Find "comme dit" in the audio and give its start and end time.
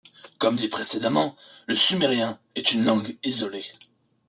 0.39-0.67